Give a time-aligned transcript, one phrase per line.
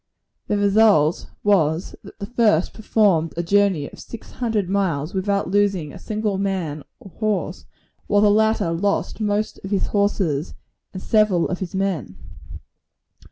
[0.47, 5.93] The result was, that the first performed a journey of six hundred miles without losing
[5.93, 7.65] a single man or horse;
[8.07, 10.55] while the latter lost most of his horses,
[10.91, 12.15] and several of his men.